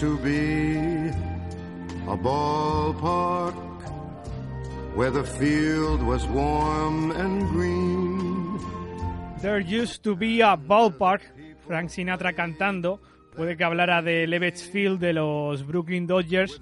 [0.00, 0.76] to be
[2.06, 3.54] a ballpark
[4.94, 8.58] where the field was warm and green.
[9.40, 11.22] There used to be a ballpark,
[11.66, 13.00] Frank Sinatra cantando.
[13.34, 16.60] Puede que hablara de Levitt Field de los Brooklyn Dodgers,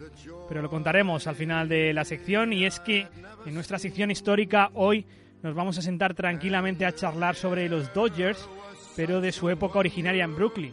[0.49, 2.53] pero lo contaremos al final de la sección.
[2.53, 3.09] Y es que
[3.47, 5.07] en nuestra sección histórica hoy
[5.43, 8.49] nos vamos a sentar tranquilamente a charlar sobre los Dodgers,
[8.95, 10.73] pero de su época originaria en Brooklyn,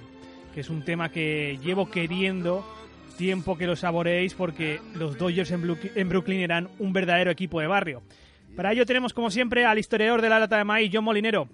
[0.54, 2.66] que es un tema que llevo queriendo
[3.18, 8.02] tiempo que lo saboreéis porque los Dodgers en Brooklyn eran un verdadero equipo de barrio.
[8.56, 11.48] Para ello tenemos como siempre al historiador de la lata de maíz, John Molinero.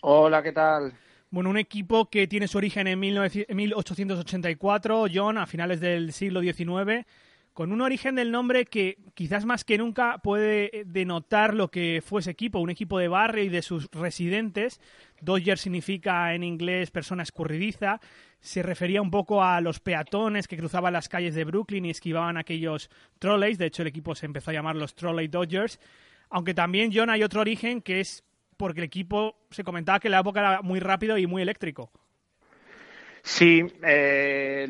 [0.00, 0.92] Hola, ¿qué tal?
[1.30, 7.04] Bueno, un equipo que tiene su origen en 1884, John, a finales del siglo XIX,
[7.58, 12.20] con un origen del nombre que quizás más que nunca puede denotar lo que fue
[12.20, 14.80] ese equipo, un equipo de barrio y de sus residentes.
[15.22, 18.00] Dodger significa en inglés persona escurridiza,
[18.38, 22.36] se refería un poco a los peatones que cruzaban las calles de Brooklyn y esquivaban
[22.36, 25.80] aquellos trolleys, de hecho el equipo se empezó a llamar los Trolley Dodgers,
[26.30, 28.22] aunque también, John, hay otro origen que es
[28.56, 31.90] porque el equipo se comentaba que la época era muy rápido y muy eléctrico.
[33.22, 34.66] Sí, eh,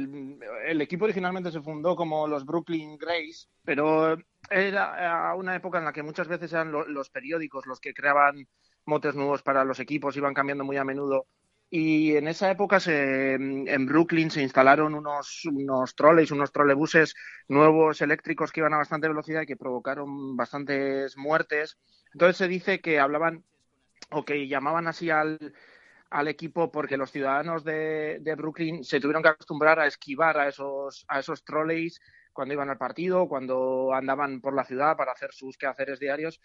[0.67, 4.17] el, equipo originalmente se fundó como los Brooklyn Grays, pero
[4.51, 8.49] era una época en la que muchas veces eran los periódicos los que creaban
[8.85, 11.27] motes nuevos para los equipos, iban cambiando muy a menudo.
[11.71, 17.15] Y en esa época se, en Brooklyn se instalaron unos, unos trolleys, unos trolebuses
[17.47, 21.79] nuevos eléctricos que iban a bastante velocidad y que provocaron bastantes muertes.
[22.15, 23.45] Entonces se dice que hablaban
[24.11, 25.53] o que llamaban así al,
[26.11, 30.49] al equipo porque los ciudadanos de, de, Brooklyn se tuvieron que acostumbrar a esquivar a
[30.49, 32.01] esos, a esos trolleys
[32.33, 36.41] cuando iban al partido, cuando andaban por la ciudad para hacer sus quehaceres diarios.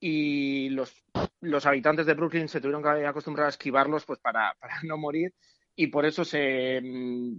[0.00, 1.04] Y los,
[1.40, 5.34] los habitantes de Brooklyn se tuvieron que acostumbrar a esquivarlos pues para, para no morir.
[5.74, 6.82] Y por eso se,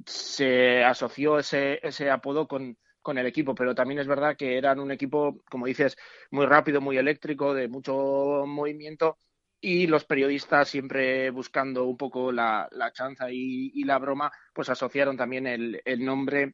[0.05, 4.79] se asoció ese, ese apodo con, con el equipo, pero también es verdad que eran
[4.79, 5.97] un equipo, como dices,
[6.31, 9.17] muy rápido, muy eléctrico, de mucho movimiento
[9.61, 15.17] y los periodistas siempre buscando un poco la, la chanza y, la broma, pues asociaron
[15.17, 16.53] también el, el nombre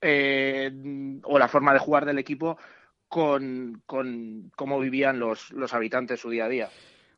[0.00, 0.70] eh,
[1.24, 2.58] o la forma de jugar del equipo
[3.08, 6.68] con, con cómo vivían los, los habitantes su día a día.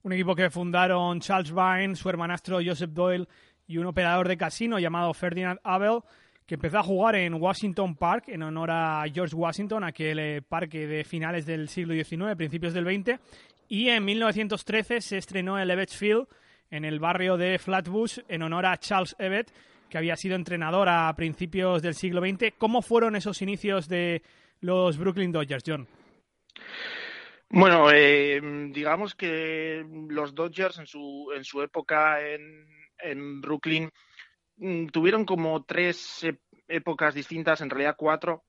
[0.03, 3.27] Un equipo que fundaron Charles Vine, su hermanastro Joseph Doyle
[3.67, 6.01] y un operador de casino llamado Ferdinand Abel,
[6.47, 10.87] que empezó a jugar en Washington Park en honor a George Washington, aquel eh, parque
[10.87, 13.19] de finales del siglo XIX, principios del XX,
[13.69, 16.27] y en 1913 se estrenó el Ebbets Field
[16.71, 19.53] en el barrio de Flatbush en honor a Charles Ebbett,
[19.89, 22.55] que había sido entrenador a principios del siglo XX.
[22.59, 24.23] ¿Cómo fueron esos inicios de
[24.61, 25.87] los Brooklyn Dodgers, John?
[27.51, 28.41] Bueno, eh,
[28.73, 32.67] digamos que los Dodgers en su, en su época en,
[32.99, 33.91] en Brooklyn
[34.57, 36.27] mm, tuvieron como tres
[36.67, 38.45] épocas distintas, en realidad cuatro,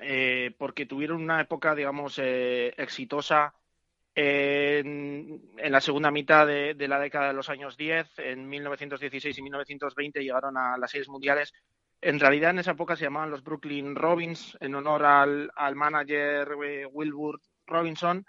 [0.00, 3.54] eh, porque tuvieron una época, digamos, eh, exitosa
[4.14, 10.22] en, la segunda mitad de, la década de los años 10, en 1916 y 1920
[10.22, 11.52] llegaron a las series mundiales.
[12.00, 16.48] En realidad en esa época se llamaban los Brooklyn Robins en honor al, al manager
[16.64, 18.24] eh, Wilbur Robinson.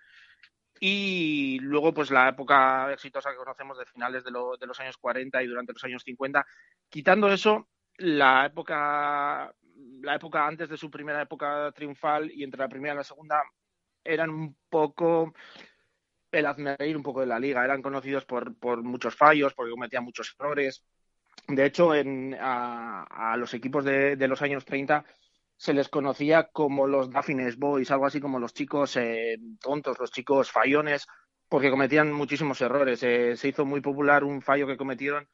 [0.79, 5.41] Y luego, pues la época exitosa que conocemos de finales de, de los años 40
[5.41, 6.45] y durante los años 50.
[6.89, 9.53] Quitando eso, la época,
[10.01, 13.41] la época antes de su primera época triunfal y entre la primera y la segunda
[14.03, 15.33] eran un poco
[16.39, 17.63] el hazme reír un poco de la liga.
[17.63, 20.83] Eran conocidos por, por muchos fallos, porque cometían muchos errores.
[21.47, 25.05] De hecho, en, a, los equipos de, los años 30
[25.57, 30.11] se les conocía como los Daphines Boys, algo así como los chicos eh, tontos, los
[30.11, 31.07] chicos fallones,
[31.47, 33.01] porque cometían muchísimos errores.
[33.03, 35.27] Eh, se hizo muy popular un fallo que cometieron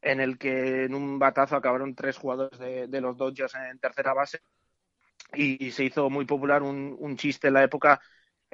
[0.00, 4.40] en el que en un batazo acabaron tres jugadores de, los Dodgers en tercera base
[5.34, 8.00] y, se hizo muy popular un, un chiste en la época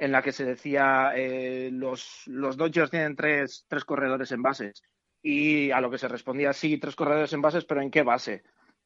[0.03, 4.83] en la que se decía eh, los, los Dodgers tienen tres, tres corredores en bases
[5.21, 8.43] y a lo que se respondía sí, tres corredores en bases, pero ¿en qué base?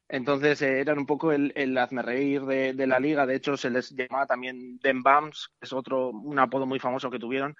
[0.08, 3.26] Entonces eh, eran un poco el, el hazme reír de, la liga.
[3.26, 7.10] De hecho, se les llamaba también Den Bums, que es otro, un apodo muy famoso
[7.10, 7.56] que tuvieron,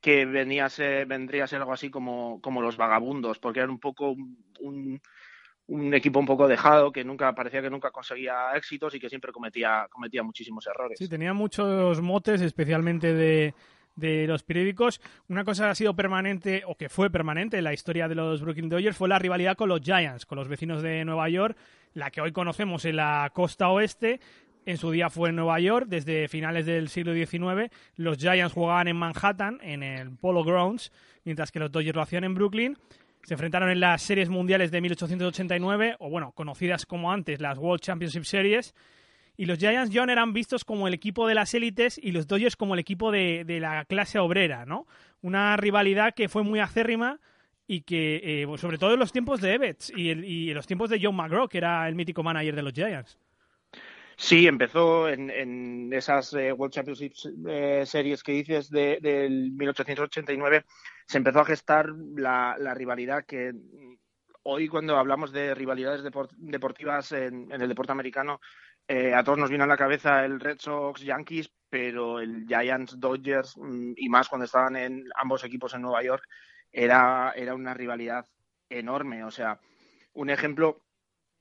[0.00, 3.70] que venía a ser, vendría a ser algo así como, como los vagabundos, porque eran
[3.70, 4.14] un poco
[4.60, 5.02] un
[5.68, 9.86] equipo un poco dejado que nunca parecía que nunca conseguía éxitos y que siempre cometía
[9.90, 10.98] cometía muchísimos errores.
[10.98, 13.54] Sí, tenía muchos motes, especialmente de,
[13.96, 15.00] de los periódicos.
[15.28, 18.42] Una cosa que ha sido permanente, o que fue permanente en la historia de los
[18.42, 21.56] Brooklyn Dodgers, fue la rivalidad con los Giants, con los vecinos de Nueva York,
[21.94, 24.20] la que hoy conocemos en la costa oeste.
[24.66, 27.70] En su día fue en Nueva York, desde finales del siglo XIX.
[27.96, 30.90] Los Giants jugaban en Manhattan, en el Polo Grounds,
[31.24, 32.78] mientras que los Dodgers lo hacían en Brooklyn.
[33.24, 37.80] Se enfrentaron en las series mundiales de 1889, o bueno, conocidas como antes las World
[37.80, 38.74] Championship Series.
[39.36, 42.54] Y los Giants John eran vistos como el equipo de las élites y los Dodgers
[42.54, 44.86] como el equipo de, la clase obrera, ¿no?
[45.22, 47.18] Una rivalidad que fue muy acérrima
[47.66, 51.00] y que, eh, sobre todo en los tiempos de Evans y, en los tiempos de
[51.02, 53.18] John McGraw, que era el mítico manager de los Giants.
[54.16, 57.12] Sí, empezó en, esas eh, World Championship
[57.48, 60.64] eh, series que dices de, del 1889,
[61.06, 63.52] se empezó a gestar la, rivalidad que
[64.42, 68.40] hoy cuando hablamos de rivalidades deportivas en, el deporte americano,
[68.86, 73.00] eh, a todos nos viene a la cabeza el Red Sox Yankees, pero el Giants
[73.00, 76.24] Dodgers mm, y más cuando estaban en ambos equipos en Nueva York,
[76.70, 78.26] era, era una rivalidad
[78.68, 79.24] enorme.
[79.24, 79.58] O sea,
[80.12, 80.82] un ejemplo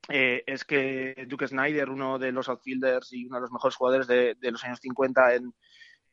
[0.09, 4.07] eh, es que Duke Snyder, uno de los outfielders y uno de los mejores jugadores
[4.07, 5.53] de, los años 50 en,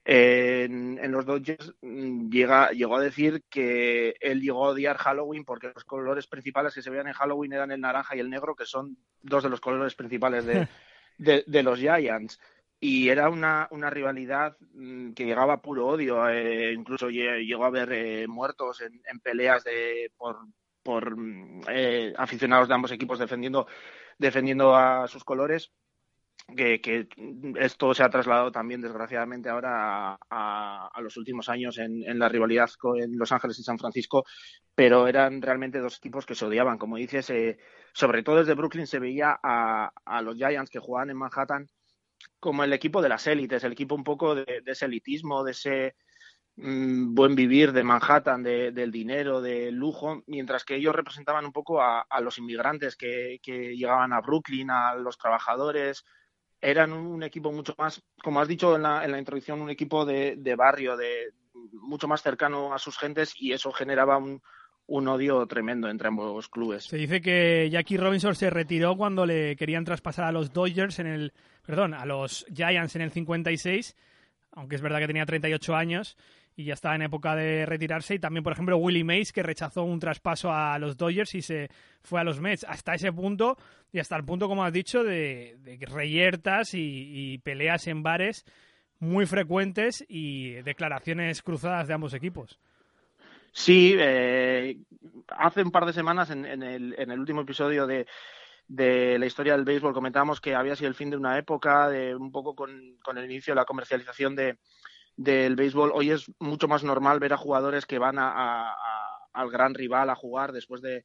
[0.05, 5.73] en, los Dodgers, mm, llega, llegó a decir que él llegó a odiar Halloween porque
[5.75, 8.67] los colores principales que se veían en Halloween eran el naranja y el negro, que
[8.67, 10.69] son dos de los colores principales de,
[11.47, 12.39] de, los Giants.
[12.79, 16.29] Y era una, una rivalidad mm, que llegaba a puro odio.
[16.29, 20.39] Eh, incluso llegó a haber eh, muertos en, en peleas de, por,
[20.83, 23.67] por mm, eh, aficionados de ambos equipos defendiendo,
[24.19, 25.73] defendiendo a sus colores.
[26.57, 27.09] Que,
[27.59, 33.19] esto se ha trasladado también, desgraciadamente, ahora a, los últimos años en, la rivalidad en
[33.19, 34.25] Los Ángeles y San Francisco,
[34.75, 36.79] pero eran realmente dos equipos que se odiaban.
[36.79, 37.59] Como dices, eh,
[37.93, 41.67] sobre todo desde Brooklyn se veía a, los Giants que jugaban en Manhattan
[42.39, 45.95] como el equipo de las élites, el equipo un poco de ese elitismo, de ese
[46.63, 51.81] Mm, buen vivir de Manhattan, del dinero, del lujo, mientras que ellos representaban un poco
[51.81, 56.05] a, los inmigrantes que, llegaban a Brooklyn, a los trabajadores.
[56.61, 60.97] Eran un, equipo mucho más, como has dicho en la, introducción, un equipo de, barrio,
[60.97, 61.33] de
[61.73, 64.43] mucho más cercano a sus gentes y eso generaba un,
[64.87, 66.85] un odio tremendo entre ambos clubes.
[66.85, 71.07] Se dice que Jackie Robinson se retiró cuando le querían traspasar a los Dodgers en
[71.07, 71.33] el,
[71.65, 73.97] perdón, a los Giants en el 56,
[74.53, 76.17] aunque es verdad que tenía 38 años
[76.61, 78.15] y ya está en época de retirarse.
[78.15, 81.71] Y también, por ejemplo, Willie Mays, que rechazó un traspaso a los Dodgers y se
[82.03, 82.65] fue a los Mets.
[82.69, 83.57] Hasta ese punto,
[83.93, 88.45] y hasta el punto, como has dicho, de, reyertas y, peleas en bares
[88.99, 92.59] muy frecuentes y declaraciones cruzadas de ambos equipos.
[93.53, 94.77] Sí, eh,
[95.29, 98.07] hace un par de semanas en, el, en el último episodio de,
[98.69, 102.15] de la historia del béisbol comentábamos que había sido el fin de una época, de
[102.15, 104.59] un poco con el inicio de la comercialización de,
[105.17, 108.75] del béisbol, hoy es mucho más normal ver a jugadores que van a,
[109.33, 111.05] al gran rival a jugar después de,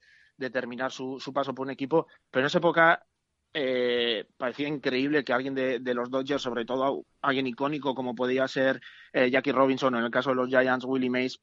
[0.52, 3.06] terminar su, paso por un equipo, pero en esa época
[3.54, 8.82] eh, parecía increíble que alguien de, los Dodgers, sobre todo alguien icónico como podía ser
[9.14, 11.40] eh, Jackie Robinson o en el caso de los Giants, Willie Mays,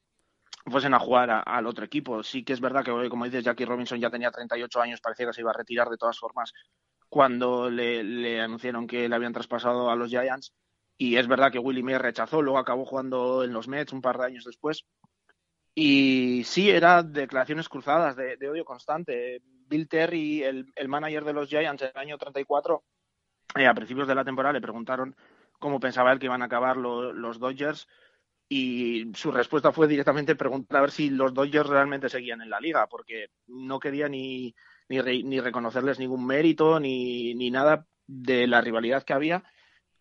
[0.66, 2.22] fuesen a jugar al otro equipo.
[2.22, 5.32] Sí que es verdad que, como dices, Jackie Robinson ya tenía 38 años, parecía que
[5.32, 6.52] se iba a retirar de todas formas
[7.08, 10.54] cuando le anunciaron que le habían traspasado a los Giants
[11.02, 14.18] y es verdad que Willie Mays rechazó, luego acabó jugando en los Mets un par
[14.18, 14.86] de años después.
[15.74, 19.42] Y sí, era declaraciones cruzadas de, odio constante.
[19.66, 22.84] Bill Terry, el, manager de los Giants en el año 34,
[23.56, 25.16] eh, a principios de la temporada le preguntaron
[25.58, 27.88] cómo pensaba él que iban a acabar los Dodgers
[28.48, 32.60] y su respuesta fue directamente preguntar a ver si los Dodgers realmente seguían en la
[32.60, 34.54] liga, porque no quería ni,
[34.88, 39.42] ni, ni reconocerles ningún mérito ni, ni nada de la rivalidad que había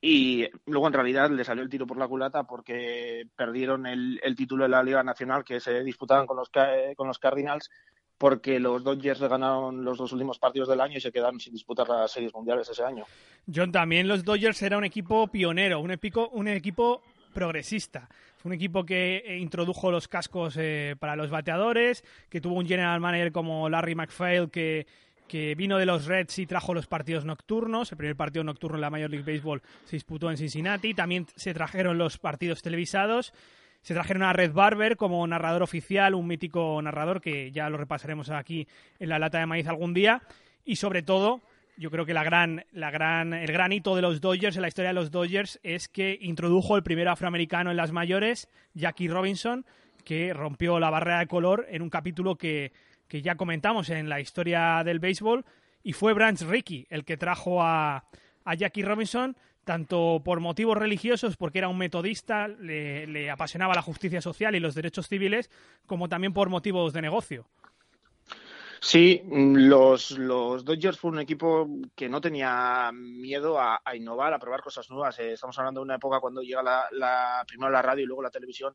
[0.01, 4.63] y luego en realidad le salió el tiro por la culata porque perdieron el, título
[4.63, 6.49] de la Liga Nacional que se disputaban con los,
[6.95, 7.69] con los Cardinals
[8.17, 11.87] porque los Dodgers ganaron los dos últimos partidos del año y se quedaron sin disputar
[11.87, 13.03] las series mundiales ese año.
[13.53, 17.01] John, también los Dodgers era un equipo pionero, un, equipo, un equipo
[17.33, 18.07] progresista.
[18.37, 22.67] Fue un equipo que eh, introdujo los cascos eh, para los bateadores, que tuvo un
[22.67, 24.85] general manager como Larry McPhail que
[25.31, 27.89] que vino de los Reds y trajo los partidos nocturnos.
[27.93, 30.93] El primer partido nocturno en la Major League Baseball se disputó en Cincinnati.
[30.93, 33.33] También se trajeron los partidos televisados.
[33.81, 38.29] Se trajeron a Red Barber como narrador oficial, un mítico narrador que ya lo repasaremos
[38.29, 38.67] aquí
[38.99, 40.21] en la lata de maíz algún día.
[40.65, 41.39] Y sobre todo,
[41.77, 44.67] yo creo que la gran, la gran, el gran hito de los Dodgers, en la
[44.67, 49.65] historia de los Dodgers, es que introdujo el primer afroamericano en las mayores, Jackie Robinson,
[50.03, 52.73] que rompió la barrera de color en un capítulo que
[53.11, 55.43] que ya comentamos en la historia del béisbol,
[55.83, 58.05] y fue Branch Rickey el que trajo a,
[58.57, 64.55] Jackie Robinson, tanto por motivos religiosos, porque era un metodista, le, apasionaba la justicia social
[64.55, 65.51] y los derechos civiles,
[65.85, 67.49] como también por motivos de negocio.
[68.79, 74.61] Sí, los, los Dodgers fue un equipo que no tenía miedo a, innovar, a probar
[74.61, 75.19] cosas nuevas.
[75.19, 78.31] Eh, estamos hablando de una época cuando llega la, primero la radio y luego la
[78.31, 78.73] televisión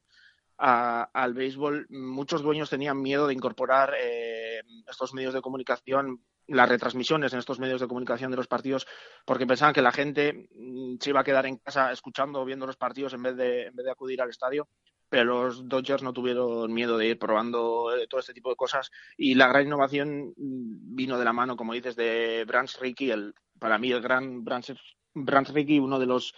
[0.59, 7.33] al béisbol, muchos dueños tenían miedo de incorporar eh, estos medios de comunicación, las retransmisiones
[7.33, 8.87] en estos medios de comunicación de los partidos,
[9.25, 12.67] porque pensaban que la gente mm, se iba a quedar en casa escuchando o viendo
[12.67, 14.69] los partidos en vez de, en vez de acudir al estadio.
[15.09, 18.91] Pero los Dodgers no tuvieron miedo de ir probando eh, todo este tipo de cosas
[19.17, 23.35] y la gran innovación mm, vino de la mano, como dices, de Branch Rickey, el,
[23.59, 24.73] para mí el gran Branch,
[25.15, 26.35] Branch Rickey, uno de los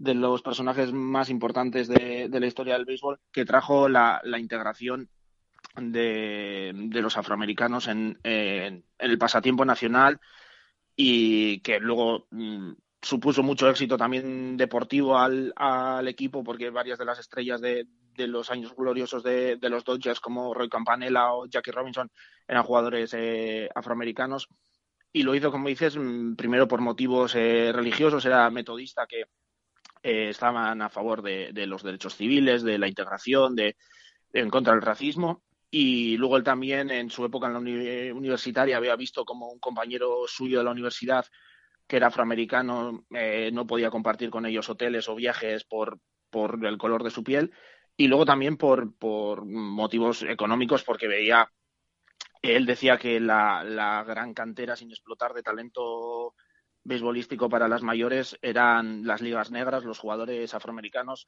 [0.00, 5.10] de los personajes más importantes de, la historia del béisbol, que trajo la, integración
[5.76, 10.18] de, los afroamericanos en, el pasatiempo nacional
[10.96, 15.52] y que luego mm, supuso mucho éxito también deportivo al,
[16.08, 20.70] equipo porque varias de las estrellas de, los años gloriosos de, los Dodgers como Roy
[20.70, 22.10] Campanella o Jackie Robinson
[22.48, 24.48] eran jugadores eh, afroamericanos.
[25.12, 29.24] Y lo hizo, como dices, mm, primero por motivos eh, religiosos, era metodista que
[30.02, 33.76] eh, estaban a favor de, los derechos civiles, de la integración, de,
[34.32, 35.42] en contra del racismo.
[35.70, 40.24] Y luego él también, en su época en la universitaria, había visto como un compañero
[40.26, 41.26] suyo de la universidad,
[41.86, 46.78] que era afroamericano, eh, no podía compartir con ellos hoteles o viajes por, por el
[46.78, 47.52] color de su piel.
[47.96, 51.52] Y luego también por, por motivos económicos, porque veía,
[52.42, 56.34] él decía que la, la gran cantera sin explotar de talento
[56.84, 61.26] beisbolístico para las mayores eran las ligas negras, los jugadores afroamericanos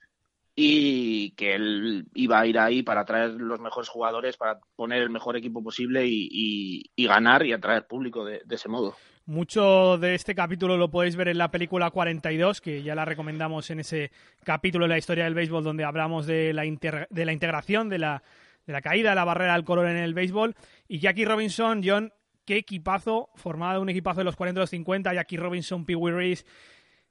[0.55, 5.11] y que él iba a ir ahí para traer los mejores jugadores, para poner el
[5.11, 8.95] mejor equipo posible y, ganar y atraer público de, ese modo.
[9.25, 13.71] Mucho de este capítulo lo podéis ver en la película 42, que ya la recomendamos
[13.71, 14.11] en ese
[14.45, 18.23] capítulo de la historia del béisbol donde hablamos de la, de la integración, de la,
[18.67, 20.55] de la caída de la barrera al color en el béisbol.
[20.87, 22.13] Y Jackie Robinson, John,
[22.45, 26.13] qué equipazo, formado un equipazo de los 40 y los 50, Jackie Robinson, Pee Wee
[26.13, 26.45] Reese,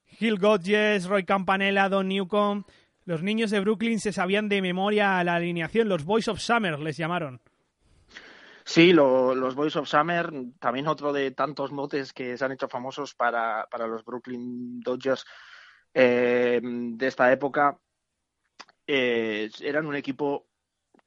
[0.06, 2.66] Gil Godges, Roy Campanella, Don Newcomb.
[3.06, 6.98] Los niños de Brooklyn se sabían de memoria la alineación, los Boys of Summer les
[6.98, 7.42] llamaron.
[8.64, 13.16] Sí, los Boys of Summer, también otro de tantos motes que se han hecho famosos
[13.16, 15.26] para, los Brooklyn Dodgers
[15.94, 17.80] eh, de esta época.
[18.86, 20.48] Eh, eran un equipo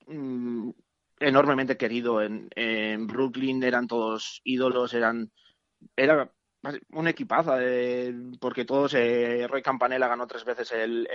[0.07, 0.71] mm,
[1.19, 5.31] enormemente querido en, Brooklyn, eran todos ídolos, eran
[5.97, 6.31] era
[6.93, 11.07] un equipazo, eh, porque todos, eh, Roy Campanella ganó tres veces el,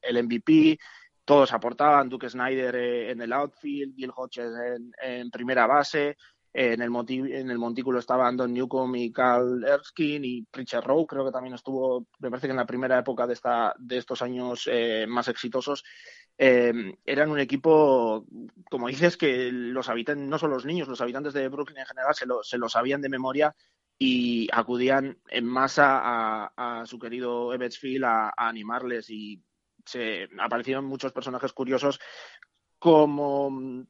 [0.00, 0.78] el, MVP,
[1.24, 4.52] todos aportaban, Duke Snyder eh, en el outfield, Bill Hodges
[5.02, 6.16] en, primera base,
[6.60, 11.54] en el, montículo estaban Don Newcomb y Carl Erskine y Richard Rowe, creo que también
[11.54, 14.68] estuvo, me parece que en la primera época de, esta, de estos años
[15.06, 15.84] más exitosos.
[16.36, 16.72] Eh,
[17.04, 18.24] eran un equipo,
[18.70, 22.14] como dices, que los habitantes, no solo los niños, los habitantes de Brooklyn en general
[22.14, 23.54] se lo, sabían de memoria
[23.96, 29.40] y acudían en masa a, su querido Ebbets Field a, animarles y
[29.84, 32.00] se aparecieron muchos personajes curiosos
[32.78, 33.86] como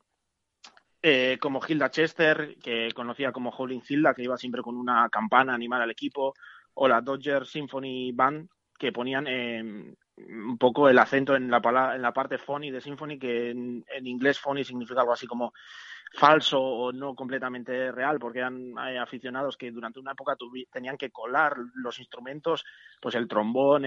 [1.03, 5.53] eh, como Hilda Chester, que conocía como Howling Hilda, que iba siempre con una campana
[5.53, 6.35] a animar al equipo,
[6.75, 11.61] o la Dodger Symphony Band, que ponían en un poco el acento en la,
[11.95, 15.53] en la parte phony de Symphony, que en, inglés phony significa algo así como
[16.13, 20.37] falso o no completamente real, porque eran aficionados que durante una época
[20.71, 22.65] tenían que colar los instrumentos,
[23.01, 23.85] pues el trombón,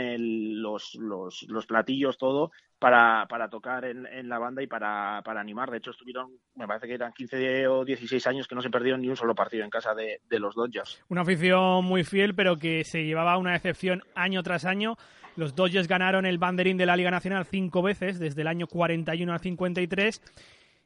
[0.62, 5.42] los, los, los, platillos, todo, para, para tocar en, en, la banda y para, para
[5.42, 5.72] animar.
[5.72, 9.02] De hecho, estuvieron, me parece que eran 15 o 16 años que no se perdieron
[9.02, 11.04] ni un solo partido en casa de, de los Dodgers.
[11.10, 14.96] Una afición muy fiel, pero que se llevaba una decepción año tras año.
[15.36, 19.32] Los Dodgers ganaron el banderín de la Liga Nacional cinco veces, desde el año 41
[19.32, 20.22] al 53,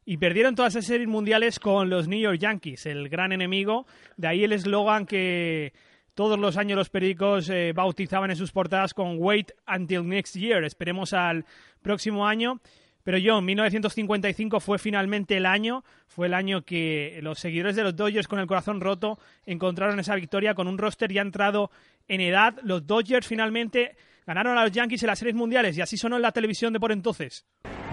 [0.06, 3.88] y perdieron todas esas series mundiales con los New York Yankees, el gran enemigo.
[4.18, 5.74] De ahí el eslogan que
[6.14, 10.64] todos los años los periódicos eh, bautizaban en sus portadas con Wait until next year,
[10.64, 11.46] esperemos al
[11.82, 12.62] próximo año.
[13.04, 17.96] Pero yo, 1955 fue finalmente el año, fue el año que los seguidores de los
[17.96, 21.70] Dodgers con el corazón roto encontraron esa victoria con un roster ya entrado
[22.08, 22.56] en edad.
[22.64, 23.96] Los Dodgers finalmente
[24.26, 26.80] Ganaron a los Yankees en las series mundiales y así sonó en la televisión de
[26.80, 27.46] por entonces.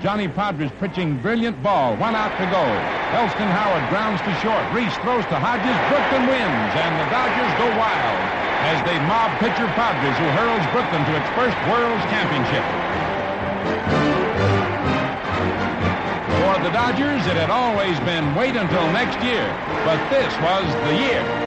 [0.02, 2.64] Johnny Podres pitching brilliant ball, one out to go.
[3.14, 4.58] Elston Howard grounds to short.
[4.74, 5.78] Reese throws to Hodges.
[5.86, 8.18] Brooklyn wins, and the Dodgers go wild
[8.66, 12.66] as they mob pitcher Podres, who hurls Brooklyn to its first World's Championship.
[16.34, 19.46] For the Dodgers, it had always been wait until next year,
[19.86, 21.46] but this was the year.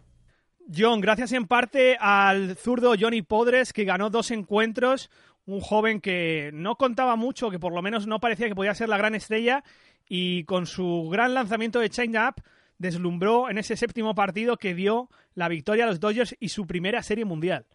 [0.72, 5.10] John, gracias en parte al zurdo Johnny Podres, que ganó dos encuentros,
[5.46, 8.90] un joven que no contaba mucho, que por lo menos no parecía que podía ser
[8.90, 9.64] la gran estrella,
[10.08, 12.42] y con su gran lanzamiento de change-up
[12.78, 17.02] deslumbró en ese séptimo partido que dio la victoria a los Dodgers y su primera
[17.04, 17.66] serie mundial.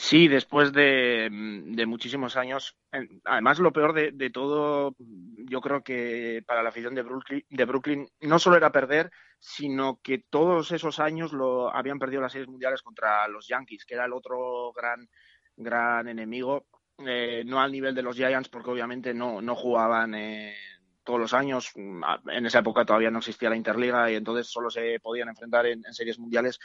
[0.00, 1.28] Sí, después de,
[1.84, 2.76] muchísimos años.
[3.24, 8.08] Además, lo peor de, todo, yo creo que para la afición de Brooklyn, de Brooklyn
[8.20, 9.10] no solo era perder,
[9.40, 13.94] sino que todos esos años lo habían perdido las series mundiales contra los Yankees, que
[13.94, 15.08] era el otro gran,
[15.58, 16.66] gran enemigo.
[17.06, 20.56] Eh, no al nivel de los Giants, porque obviamente no, no jugaban eh,
[21.04, 21.72] todos los años.
[21.76, 25.82] En esa época todavía no existía la Interliga y entonces solo se podían enfrentar en
[25.92, 26.58] series mundiales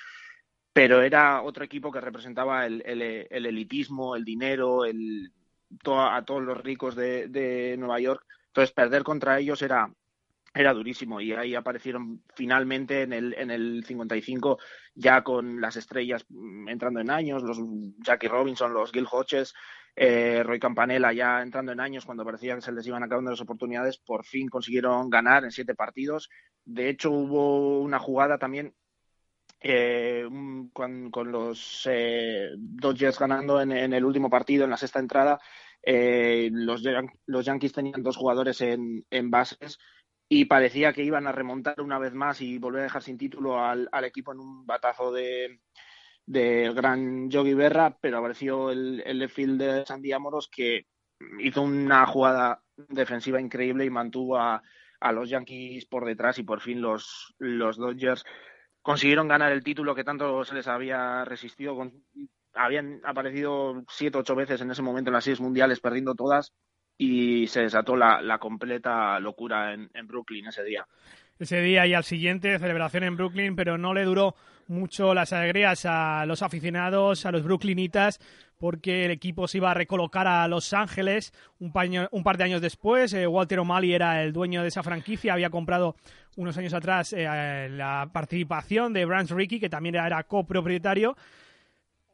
[0.74, 5.32] pero era otro equipo que representaba el, elitismo, el dinero, el,
[5.86, 8.26] a todos los ricos de, Nueva York.
[8.48, 9.94] Entonces, perder contra ellos era,
[10.53, 14.60] era durísimo y ahí aparecieron finalmente en el, en el 55
[14.93, 16.25] ya con las estrellas
[16.67, 17.60] entrando en años, los
[18.00, 19.53] Jackie Robinson, los Gil Hodges,
[19.95, 23.41] eh, Roy Campanella ya entrando en años cuando parecía que se les iban acabando las
[23.41, 26.29] oportunidades, por fin consiguieron ganar en siete partidos.
[26.65, 28.74] De hecho, hubo una jugada también
[29.65, 30.27] eh,
[30.74, 35.39] con, los eh, Dodgers ganando en, el último partido, en la sexta entrada,
[35.81, 36.83] eh, los,
[37.25, 39.77] los, Yankees tenían dos jugadores en, bases
[40.30, 43.60] y parecía que iban a remontar una vez más y volver a dejar sin título
[43.60, 45.60] al, equipo en un batazo de,
[46.25, 50.88] gran Yogi Berra, pero apareció el, el field de Sandy Amoros que
[51.39, 54.62] hizo una jugada defensiva increíble y mantuvo a,
[55.03, 58.24] a los Yankees por detrás y por fin los, los Dodgers
[58.82, 61.77] consiguieron ganar el título que tanto se les había resistido.
[62.53, 66.53] habían aparecido siete, ocho veces en ese momento en las series mundiales, perdiendo todas,
[66.98, 70.86] y se desató la, completa locura en, Brooklyn ese día.
[71.40, 74.36] Ese día y al siguiente, celebración en Brooklyn, pero no le duró
[74.68, 78.20] mucho las alegrías a los aficionados, a los brooklynitas,
[78.60, 81.74] porque el equipo se iba a recolocar a Los Ángeles un,
[82.12, 83.14] un par de años después.
[83.14, 85.96] Eh, Walter O'Malley era el dueño de esa franquicia, había comprado
[86.38, 91.18] unos años atrás eh, la participación de Branch Rickey, que también era copropietario.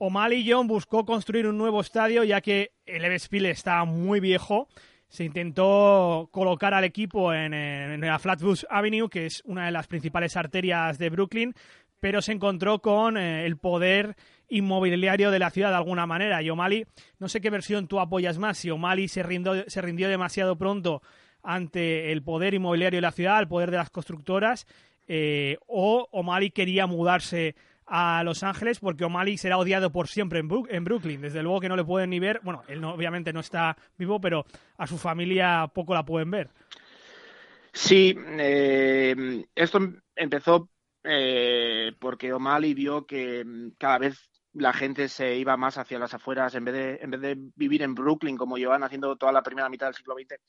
[0.02, 4.70] O'Malley John buscó construir un nuevo estadio, ya que el Eversfield está muy viejo.
[5.10, 9.88] Se intentó colocar al equipo en, en la Flatbush Avenue, que es una de las
[9.88, 11.54] principales arterias de Brooklyn,
[12.00, 14.16] pero se encontró con eh, el poder
[14.48, 16.42] inmobiliario de la ciudad de alguna manera.
[16.42, 16.86] Y O'Malley,
[17.20, 21.02] no sé qué versión tú apoyas más, si O'Malley se rindió, se rindió demasiado pronto
[21.44, 24.66] ante el poder inmobiliario de la ciudad, el poder de las constructoras,
[25.10, 27.56] eh, o O'Malley quería mudarse
[27.90, 31.22] a Los Ángeles porque O'Malley será odiado por siempre en, Brooklyn.
[31.22, 34.46] Desde luego que no le pueden ni ver, bueno, él obviamente no está vivo, pero
[34.78, 36.50] a su familia poco la pueden ver.
[37.74, 39.80] Sí, eh, esto
[40.16, 40.70] empezó
[41.04, 46.14] eh, porque O'Malley vio que mm, cada vez la gente se iba más hacia las
[46.14, 49.44] afueras en vez de, en vez de vivir en Brooklyn como llevan haciendo toda la
[49.44, 50.40] primera mitad del siglo XX.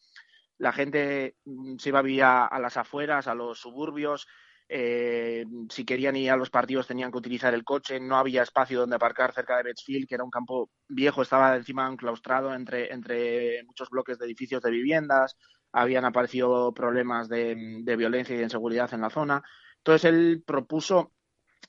[0.59, 4.27] La gente mm, se iba a a, las afueras, a los suburbios.
[4.73, 7.99] Eh, si querían ir a los partidos tenían que utilizar el coche.
[7.99, 11.89] No había espacio donde aparcar cerca de Bettsfield, que era un campo viejo, estaba encima
[11.89, 15.37] enclaustrado entre, entre muchos bloques de edificios de viviendas.
[15.73, 19.43] Habían aparecido problemas de, de violencia y de inseguridad en la zona.
[19.79, 21.13] Entonces él propuso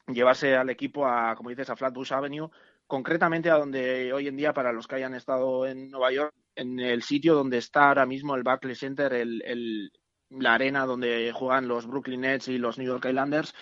[0.08, 2.50] llevarse al equipo a, como dices, a Flatbush Avenue,
[2.86, 6.80] concretamente a donde hoy en día, para los que hayan estado en Nueva York, en
[6.80, 9.92] el sitio donde está ahora mismo el Barclays Center, el,
[10.32, 13.54] la arena donde juegan los Brooklyn Nets y los New York Islanders.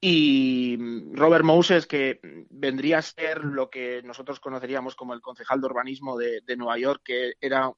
[0.00, 0.76] Y
[1.12, 2.18] Robert Moses, que
[2.50, 7.02] vendría a ser lo que nosotros conoceríamos como el concejal de urbanismo de, Nueva York,
[7.04, 7.72] que era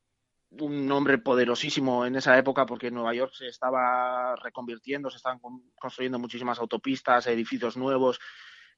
[0.50, 5.38] un nombre poderosísimo en esa época porque Nueva York se estaba reconvirtiendo, se estaban
[5.78, 8.18] construyendo muchísimas autopistas, edificios nuevos,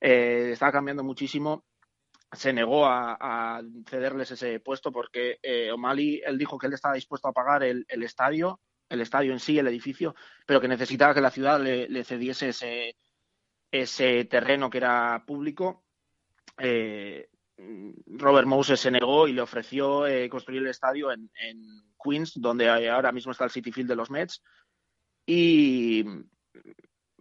[0.00, 1.64] eh, estaba cambiando muchísimo.
[2.32, 7.28] Se negó a, cederles ese puesto porque eh, O'Malley, él dijo que él estaba dispuesto
[7.28, 10.14] a pagar el, estadio, el estadio en sí, el edificio,
[10.46, 12.96] pero que necesitaba que la ciudad le, cediese ese,
[13.70, 15.84] ese terreno que era público.
[16.58, 17.28] Eh,
[18.06, 21.30] Robert Moses se negó y le ofreció eh, construir el estadio en,
[22.02, 24.42] Queens, donde ahora mismo está el City Field de los Mets.
[25.24, 26.04] Y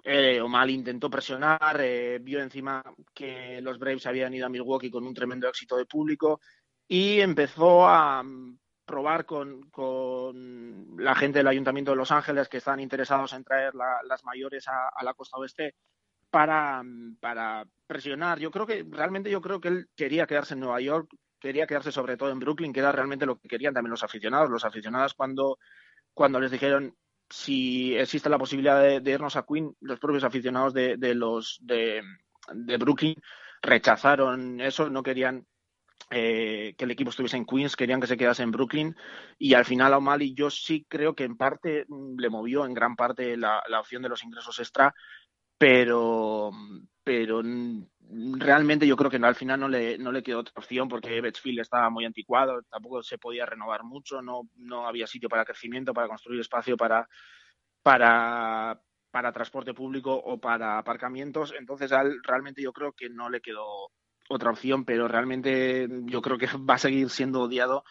[0.03, 1.81] eh, O'Malley intentó presionar,
[2.21, 6.39] vio encima que los Braves habían ido a Milwaukee con un tremendo éxito de público
[6.87, 8.23] y empezó a
[8.85, 9.71] probar con,
[10.97, 15.03] la gente del Ayuntamiento de Los Ángeles que están interesados en traer las mayores a
[15.03, 15.75] la costa oeste
[16.35, 16.83] para,
[17.21, 18.39] para presionar.
[18.39, 21.93] Yo creo que realmente yo creo que él quería quedarse en Nueva York, quería quedarse
[21.93, 24.49] sobre todo en Brooklyn, que era realmente lo que querían también los aficionados.
[24.49, 25.57] Los aficionados cuando,
[26.13, 26.93] cuando les dijeron
[27.29, 32.03] si existe la posibilidad de, irnos a Queen, los propios aficionados de, de los de,
[32.53, 33.15] de, Brooklyn
[33.61, 35.47] rechazaron eso, no querían
[36.11, 38.95] eh, que el equipo estuviese en Queens, querían que se quedase en Brooklyn
[39.39, 42.73] y al final a O'Malley yo sí creo que en parte mm, le movió en
[42.73, 44.93] gran parte la, opción de los ingresos extra
[45.57, 46.51] pero,
[47.03, 47.41] pero
[48.37, 51.61] realmente yo creo que al final no le, no le quedó otra opción porque Bettsfield
[51.61, 56.07] estaba muy anticuado, tampoco se podía renovar mucho, no, no había sitio para crecimiento, para
[56.07, 57.07] construir espacio para,
[57.81, 58.79] para,
[59.11, 61.53] para transporte público o para aparcamientos.
[61.57, 61.91] Entonces,
[62.23, 63.91] realmente yo creo que no le quedó
[64.29, 67.83] otra opción, pero realmente yo creo que va a seguir siendo odiado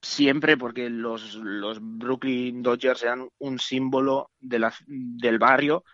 [0.00, 5.84] siempre porque los, los Brooklyn Dodgers eran un símbolo de la, del barrio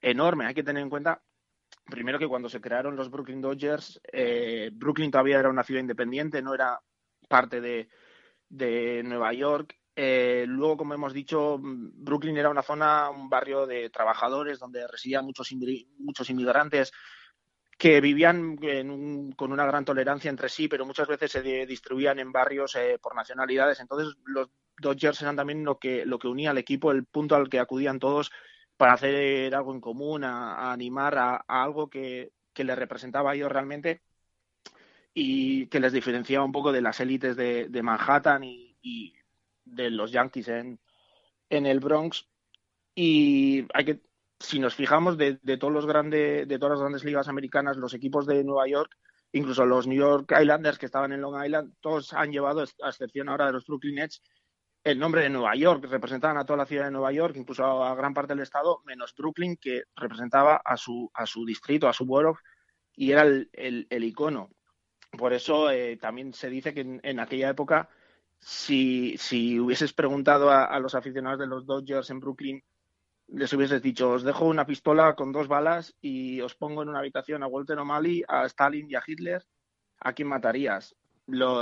[0.00, 0.46] enorme.
[0.46, 1.22] Hay que tener en cuenta
[1.84, 6.42] primero que cuando se crearon los Brooklyn Dodgers, eh, Brooklyn todavía era una ciudad independiente,
[6.42, 6.80] no era
[7.28, 7.88] parte de,
[9.04, 9.78] Nueva York.
[9.94, 15.24] Eh, luego, como hemos dicho, Brooklyn era una zona, un barrio de trabajadores donde residían
[15.24, 15.50] muchos,
[15.98, 16.92] muchos inmigrantes
[17.82, 18.56] que vivían
[19.34, 23.16] con una gran tolerancia entre sí, pero muchas veces se distribuían en barrios eh, por
[23.16, 23.80] nacionalidades.
[23.80, 27.48] Entonces, los Dodgers eran también lo que, lo que unía al equipo, el punto al
[27.48, 28.30] que acudían todos
[28.76, 33.50] para hacer algo en común, a, animar a, algo que, que les representaba a ellos
[33.50, 34.00] realmente
[35.12, 39.16] y que les diferenciaba un poco de las élites de, Manhattan y,
[39.64, 40.78] de los Yankees en,
[41.50, 42.28] en el Bronx.
[42.94, 44.00] Y hay que,
[44.42, 48.26] si nos fijamos de, todos los grandes, de todas las grandes ligas americanas, los equipos
[48.26, 48.96] de Nueva York,
[49.32, 53.28] incluso los New York Islanders que estaban en Long Island, todos han llevado, a excepción
[53.28, 54.22] ahora de los Brooklyn Nets,
[54.84, 57.94] el nombre de Nueva York, representaban a toda la ciudad de Nueva York, incluso a
[57.94, 62.04] gran parte del estado, menos Brooklyn, que representaba a su, a su distrito, a su
[62.04, 62.38] borough,
[62.94, 64.50] y era el, icono.
[65.16, 67.88] Por eso eh, también se dice que en, aquella época,
[68.40, 72.64] si, si hubieses preguntado a, los aficionados de los Dodgers en Brooklyn,
[73.32, 76.98] les hubieses dicho, os dejo una pistola con dos balas y os pongo en una
[76.98, 79.42] habitación a Walter O'Malley, a Stalin y a Hitler,
[80.00, 80.94] ¿a quién matarías?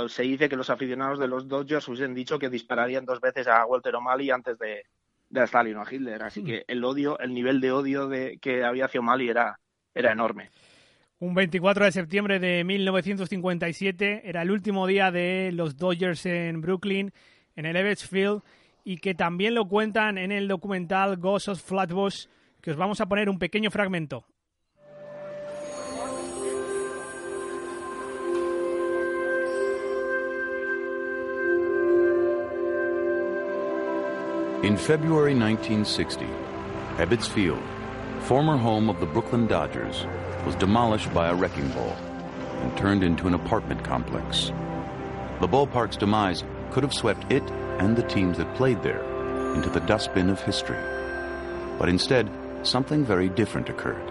[0.07, 3.65] se dice que los aficionados de los Dodgers hubiesen dicho que dispararían dos veces a
[3.65, 4.83] Walter O'Malley antes de,
[5.29, 6.23] de a Stalin o a Hitler.
[6.23, 9.59] Así que el odio, el nivel de odio de, que había hacia O'Malley era,
[9.93, 10.49] era enorme.
[11.19, 17.13] Un 24 de septiembre de 1957 era el último día de los Dodgers en Brooklyn,
[17.55, 18.41] en el Ebbets Field,
[18.83, 22.25] y que también lo cuentan en el documental Ghost of Flatbush,
[22.61, 24.25] que os vamos a poner un pequeño fragmento.
[34.63, 36.27] In February 1960,
[36.99, 37.63] Ebbets Field,
[38.19, 40.05] former home of the Brooklyn Dodgers,
[40.45, 41.97] was demolished by a wrecking ball
[42.61, 44.51] and turned into an apartment complex.
[45.39, 47.43] The ballpark's demise could have swept it
[47.81, 49.03] and the teams that played there
[49.55, 50.77] into the dustbin of history.
[51.79, 52.29] But instead,
[52.61, 54.07] something very different occurred.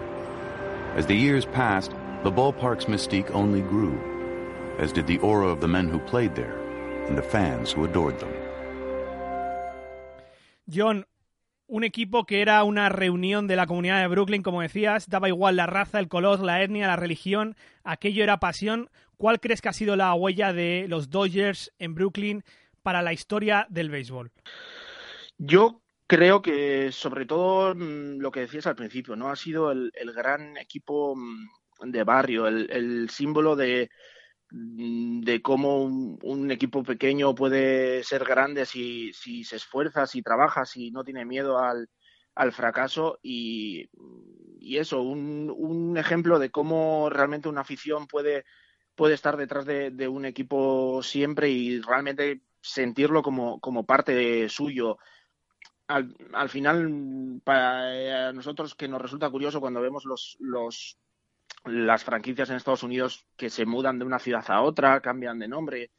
[0.97, 1.91] As the years passed,
[2.23, 3.97] the ballpark's mystique only grew,
[4.77, 6.59] as did the aura of the men who played there
[7.07, 8.33] and the fans who adored them.
[10.67, 11.05] John,
[11.69, 15.55] un equipo que era una reunión de la comunidad de Brooklyn, como decías, daba igual
[15.55, 17.55] la raza, el color, la etnia, la religión,
[17.85, 18.89] aquello era pasión.
[19.15, 22.43] ¿Cuál crees que ha sido la huella de los Dodgers en Brooklyn
[22.81, 24.31] para la historia del béisbol?
[25.37, 29.29] Yo creo que sobre todo mm, lo que decías al principio, ¿no?
[29.29, 33.89] Ha sido el, gran equipo mm, de barrio, el símbolo de,
[34.51, 40.65] Mm, de cómo un, equipo pequeño puede ser grande si, si se esfuerza, si trabaja,
[40.65, 41.89] si no tiene miedo al,
[42.35, 43.89] al fracaso y,
[44.59, 48.43] y eso, un, un, ejemplo de cómo realmente una afición puede,
[48.95, 54.97] puede estar detrás de, un equipo siempre y realmente sentirlo como, como parte suyo.
[55.87, 60.97] Al, al, final, para nosotros que nos resulta curioso cuando vemos los, los
[61.65, 65.47] las franquicias en Estados Unidos que se mudan de una ciudad a otra, cambian de
[65.47, 65.91] nombre.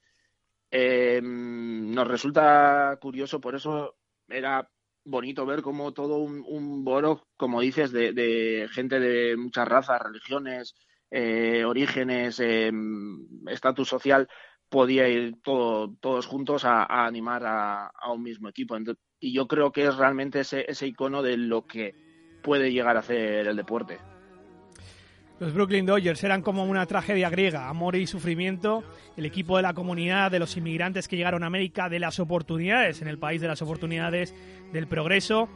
[0.70, 3.96] Eh, nos resulta curioso, por eso
[4.29, 4.68] era
[5.05, 10.75] bonito ver cómo todo un, un boro, como dices, de, gente de muchas razas, religiones,
[11.11, 12.72] eh, orígenes, eh,
[13.48, 14.29] estatus social,
[14.73, 18.75] podía ir todos juntos a, animar a, un mismo equipo.
[19.21, 21.95] y yo creo que es realmente ese, ese icono de lo que
[22.43, 23.99] puede llegar a hacer el deporte.
[25.41, 28.83] Los Brooklyn Dodgers eran como una tragedia griega, amor y sufrimiento,
[29.17, 33.03] el equipo de la comunidad, de los inmigrantes que llegaron a América, de las oportunidades,
[33.03, 34.35] en el país de las oportunidades,
[34.73, 35.51] del progreso,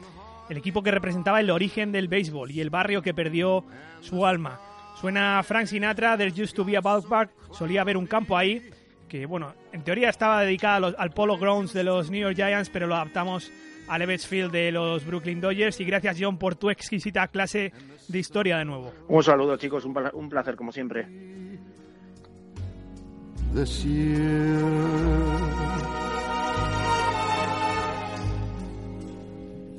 [0.50, 3.64] el equipo que representaba el origen del béisbol y el barrio que perdió
[4.00, 4.61] su alma.
[5.00, 8.68] Suena Frank Sinatra, There Used to Be a Ballpark, solía haber un campo ahí,
[9.08, 12.86] que bueno, en teoría estaba dedicado al Polo Grounds de los New York Giants, pero
[12.86, 13.50] lo adaptamos
[13.88, 17.72] al Ebbets Field de los Brooklyn Dodgers y gracias John por tu exquisita clase
[18.08, 18.92] de historia de nuevo.
[19.08, 21.06] Un saludo chicos, un placer como siempre.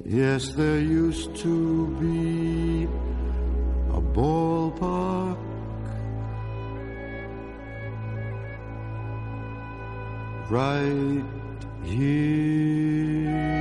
[0.10, 2.88] Yes, there used to be
[3.94, 5.47] a ballpark
[10.50, 11.24] right
[11.84, 13.57] here.